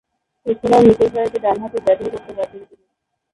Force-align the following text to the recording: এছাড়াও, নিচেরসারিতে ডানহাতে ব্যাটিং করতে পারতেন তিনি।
এছাড়াও, 0.45 0.81
নিচেরসারিতে 0.87 1.39
ডানহাতে 1.39 1.77
ব্যাটিং 1.85 2.07
করতে 2.13 2.31
পারতেন 2.37 2.61
তিনি। 2.69 2.85